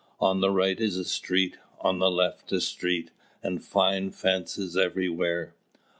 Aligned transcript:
On 0.19 0.41
the 0.41 0.49
right 0.49 0.79
is 0.79 0.97
a 0.97 1.05
street, 1.05 1.59
on 1.79 1.99
the 1.99 2.09
left 2.09 2.51
a 2.51 2.59
street, 2.59 3.11
and 3.43 3.63
fine 3.63 4.09
fences 4.09 4.75
everywhere. 4.75 5.53